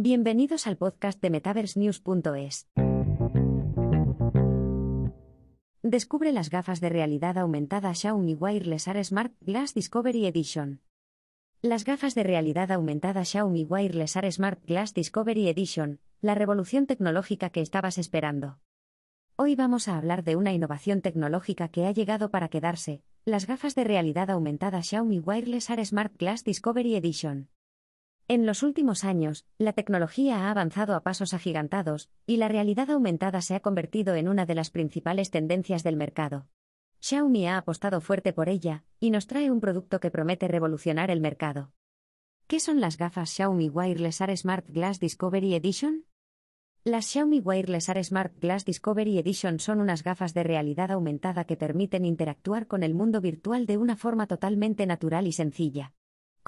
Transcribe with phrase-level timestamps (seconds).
[0.00, 2.68] Bienvenidos al podcast de MetaverseNews.es.
[5.82, 10.82] Descubre las gafas de realidad aumentada Xiaomi Wireless AR Smart Glass Discovery Edition.
[11.62, 17.50] Las gafas de realidad aumentada Xiaomi Wireless AR Smart Glass Discovery Edition, la revolución tecnológica
[17.50, 18.60] que estabas esperando.
[19.34, 23.74] Hoy vamos a hablar de una innovación tecnológica que ha llegado para quedarse, las gafas
[23.74, 27.48] de realidad aumentada Xiaomi Wireless AR Smart Glass Discovery Edition.
[28.30, 33.40] En los últimos años, la tecnología ha avanzado a pasos agigantados, y la realidad aumentada
[33.40, 36.46] se ha convertido en una de las principales tendencias del mercado.
[37.00, 41.22] Xiaomi ha apostado fuerte por ella, y nos trae un producto que promete revolucionar el
[41.22, 41.72] mercado.
[42.46, 46.04] ¿Qué son las gafas Xiaomi Wireless AR Smart Glass Discovery Edition?
[46.84, 51.56] Las Xiaomi Wireless AR Smart Glass Discovery Edition son unas gafas de realidad aumentada que
[51.56, 55.94] permiten interactuar con el mundo virtual de una forma totalmente natural y sencilla.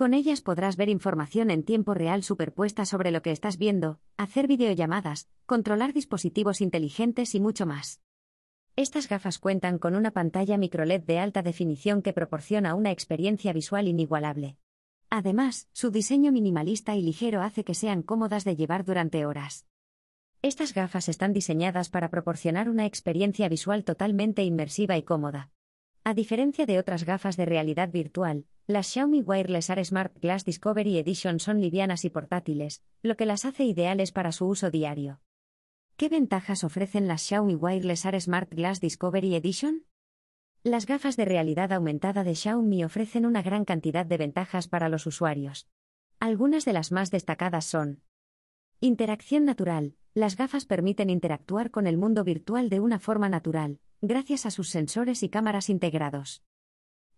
[0.00, 4.46] Con ellas podrás ver información en tiempo real superpuesta sobre lo que estás viendo, hacer
[4.46, 8.00] videollamadas, controlar dispositivos inteligentes y mucho más.
[8.76, 13.88] Estas gafas cuentan con una pantalla microLED de alta definición que proporciona una experiencia visual
[13.88, 14.56] inigualable.
[15.10, 19.66] Además, su diseño minimalista y ligero hace que sean cómodas de llevar durante horas.
[20.40, 25.50] Estas gafas están diseñadas para proporcionar una experiencia visual totalmente inmersiva y cómoda.
[26.10, 30.98] A diferencia de otras gafas de realidad virtual, las Xiaomi Wireless AR Smart Glass Discovery
[30.98, 35.20] Edition son livianas y portátiles, lo que las hace ideales para su uso diario.
[35.96, 39.84] ¿Qué ventajas ofrecen las Xiaomi Wireless AR Smart Glass Discovery Edition?
[40.64, 45.06] Las gafas de realidad aumentada de Xiaomi ofrecen una gran cantidad de ventajas para los
[45.06, 45.68] usuarios.
[46.18, 48.02] Algunas de las más destacadas son
[48.80, 49.94] Interacción natural.
[50.14, 54.70] Las gafas permiten interactuar con el mundo virtual de una forma natural, gracias a sus
[54.70, 56.42] sensores y cámaras integrados.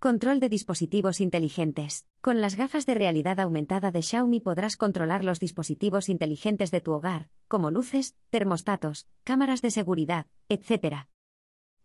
[0.00, 2.08] Control de dispositivos inteligentes.
[2.20, 6.92] Con las gafas de realidad aumentada de Xiaomi podrás controlar los dispositivos inteligentes de tu
[6.92, 11.06] hogar, como luces, termostatos, cámaras de seguridad, etc.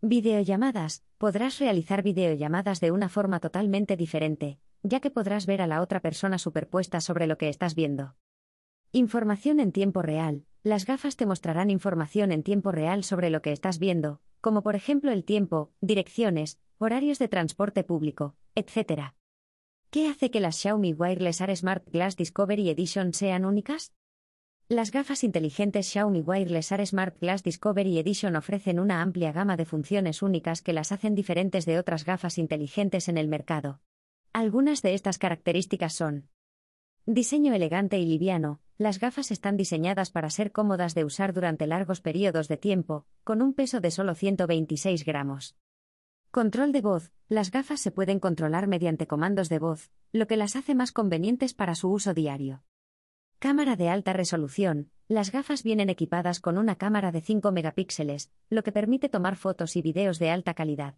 [0.02, 1.04] Videollamadas.
[1.20, 6.00] Podrás realizar videollamadas de una forma totalmente diferente, ya que podrás ver a la otra
[6.00, 8.16] persona superpuesta sobre lo que estás viendo.
[8.92, 10.46] Información en tiempo real.
[10.64, 14.76] Las gafas te mostrarán información en tiempo real sobre lo que estás viendo, como por
[14.76, 19.14] ejemplo el tiempo, direcciones, horarios de transporte público, etc.
[19.90, 23.94] ¿Qué hace que las Xiaomi Wireless AR Smart Glass Discovery Edition sean únicas?
[24.70, 29.66] Las gafas inteligentes Xiaomi Wireless AR Smart Glass Discovery Edition ofrecen una amplia gama de
[29.66, 33.80] funciones únicas que las hacen diferentes de otras gafas inteligentes en el mercado.
[34.34, 36.30] Algunas de estas características son
[37.06, 38.60] Diseño elegante y liviano.
[38.80, 43.42] Las gafas están diseñadas para ser cómodas de usar durante largos periodos de tiempo, con
[43.42, 45.58] un peso de solo 126 gramos.
[46.30, 47.12] Control de voz.
[47.28, 51.56] Las gafas se pueden controlar mediante comandos de voz, lo que las hace más convenientes
[51.56, 52.64] para su uso diario.
[53.40, 54.92] Cámara de alta resolución.
[55.08, 59.76] Las gafas vienen equipadas con una cámara de 5 megapíxeles, lo que permite tomar fotos
[59.76, 60.98] y videos de alta calidad.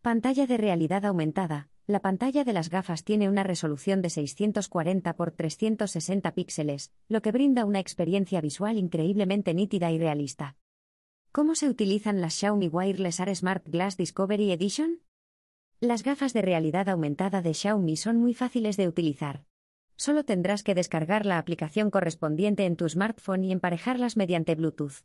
[0.00, 1.68] Pantalla de realidad aumentada.
[1.86, 7.30] La pantalla de las gafas tiene una resolución de 640 x 360 píxeles, lo que
[7.30, 10.56] brinda una experiencia visual increíblemente nítida y realista.
[11.30, 15.02] ¿Cómo se utilizan las Xiaomi Wireless AR Smart Glass Discovery Edition?
[15.78, 19.44] Las gafas de realidad aumentada de Xiaomi son muy fáciles de utilizar.
[19.96, 25.04] Solo tendrás que descargar la aplicación correspondiente en tu smartphone y emparejarlas mediante Bluetooth.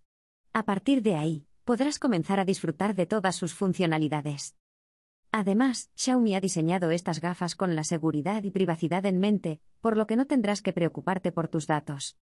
[0.54, 4.56] A partir de ahí, podrás comenzar a disfrutar de todas sus funcionalidades.
[5.32, 10.08] Además, Xiaomi ha diseñado estas gafas con la seguridad y privacidad en mente, por lo
[10.08, 12.18] que no tendrás que preocuparte por tus datos.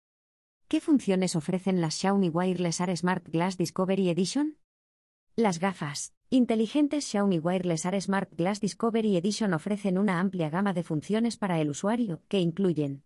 [0.68, 4.58] ¿Qué funciones ofrecen las Xiaomi Wireless AR Smart Glass Discovery Edition?
[5.36, 10.82] Las gafas inteligentes Xiaomi Wireless AR Smart Glass Discovery Edition ofrecen una amplia gama de
[10.82, 13.04] funciones para el usuario, que incluyen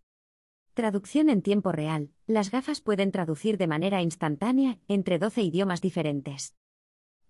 [0.73, 2.11] Traducción en tiempo real.
[2.27, 6.55] Las gafas pueden traducir de manera instantánea entre 12 idiomas diferentes.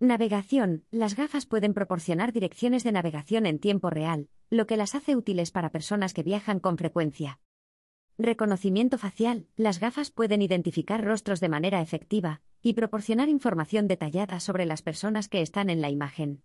[0.03, 0.87] Navegación.
[0.91, 5.51] Las gafas pueden proporcionar direcciones de navegación en tiempo real, lo que las hace útiles
[5.51, 7.39] para personas que viajan con frecuencia.
[8.17, 9.47] Reconocimiento facial.
[9.57, 15.29] Las gafas pueden identificar rostros de manera efectiva y proporcionar información detallada sobre las personas
[15.29, 16.45] que están en la imagen.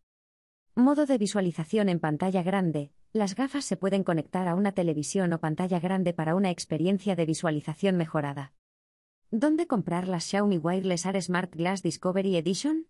[0.76, 2.92] Modo de visualización en pantalla grande.
[3.14, 7.26] Las gafas se pueden conectar a una televisión o pantalla grande para una experiencia de
[7.26, 8.52] visualización mejorada.
[9.32, 12.88] ¿Dónde comprar las Xiaomi Wireless AR Smart Glass Discovery Edition?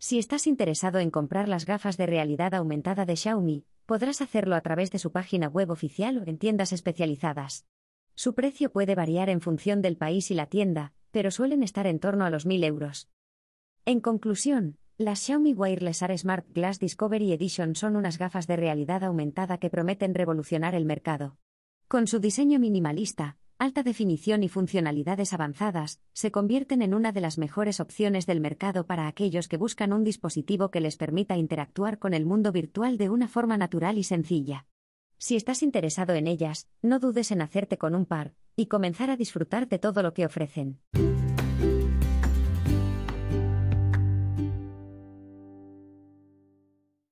[0.00, 4.60] Si estás interesado en comprar las gafas de realidad aumentada de Xiaomi, podrás hacerlo a
[4.60, 7.66] través de su página web oficial o en tiendas especializadas.
[8.14, 11.98] Su precio puede variar en función del país y la tienda, pero suelen estar en
[11.98, 13.08] torno a los 1.000 euros.
[13.86, 19.02] En conclusión, las Xiaomi Wireless AR Smart Glass Discovery Edition son unas gafas de realidad
[19.02, 21.38] aumentada que prometen revolucionar el mercado.
[21.88, 27.38] Con su diseño minimalista, alta definición y funcionalidades avanzadas, se convierten en una de las
[27.38, 32.14] mejores opciones del mercado para aquellos que buscan un dispositivo que les permita interactuar con
[32.14, 34.66] el mundo virtual de una forma natural y sencilla.
[35.18, 39.16] Si estás interesado en ellas, no dudes en hacerte con un par y comenzar a
[39.16, 40.78] disfrutar de todo lo que ofrecen.